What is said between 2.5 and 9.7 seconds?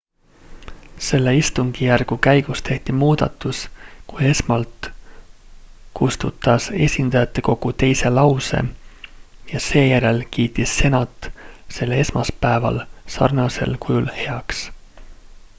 tehti muudatus kui esmalt kustutas esindajatekogu teise lause ja